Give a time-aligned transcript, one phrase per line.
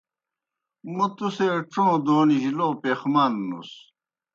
[0.95, 3.71] موں تُوْ سے ڇوں دونِجیْ لو پیخمَان نُس۔